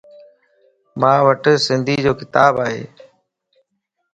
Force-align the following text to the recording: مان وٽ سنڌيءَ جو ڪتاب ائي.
مان 0.99 1.17
وٽ 1.25 1.43
سنڌيءَ 1.65 2.03
جو 2.05 2.11
ڪتاب 2.19 2.53
ائي. 2.65 2.81